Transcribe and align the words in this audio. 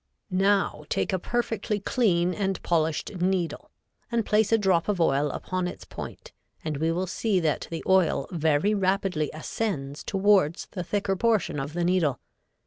Now 0.31 0.83
take 0.89 1.13
a 1.13 1.19
perfectly 1.19 1.79
clean 1.79 2.33
and 2.33 2.59
polished 2.63 3.13
needle 3.17 3.69
and 4.11 4.25
place 4.25 4.51
a 4.51 4.57
drop 4.57 4.87
of 4.89 4.99
oil 4.99 5.29
upon 5.29 5.67
its 5.67 5.85
point 5.85 6.31
and 6.65 6.77
we 6.77 6.91
will 6.91 7.05
see 7.05 7.39
that 7.41 7.67
the 7.69 7.83
oil 7.87 8.25
very 8.31 8.73
rapidly 8.73 9.29
ascends 9.31 10.03
towards 10.03 10.65
the 10.71 10.83
thicker 10.83 11.15
portion 11.15 11.59
of 11.59 11.73
the 11.73 11.83
needle. 11.83 12.19